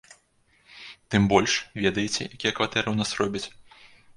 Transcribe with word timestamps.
Тым 1.15 1.27
больш, 1.33 1.53
ведаеце, 1.83 2.21
якія 2.35 2.53
кватэры 2.61 2.85
ў 2.91 2.95
нас 3.03 3.09
робяць? 3.21 3.45